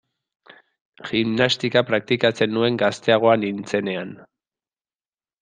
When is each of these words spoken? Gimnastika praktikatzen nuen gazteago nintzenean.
Gimnastika 1.09 1.83
praktikatzen 1.89 2.57
nuen 2.57 2.81
gazteago 2.85 3.37
nintzenean. 3.45 4.19